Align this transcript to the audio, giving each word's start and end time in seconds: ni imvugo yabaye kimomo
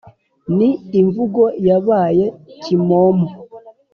ni 0.57 0.69
imvugo 0.99 1.43
yabaye 1.67 2.25
kimomo 2.61 3.27